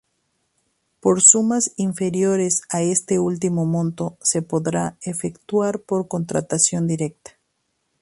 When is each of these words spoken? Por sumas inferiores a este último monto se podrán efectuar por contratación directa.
Por 0.99 1.21
sumas 1.21 1.73
inferiores 1.77 2.63
a 2.71 2.81
este 2.81 3.19
último 3.19 3.67
monto 3.67 4.17
se 4.23 4.41
podrán 4.41 4.97
efectuar 5.03 5.79
por 5.79 6.07
contratación 6.07 6.87
directa. 6.87 7.33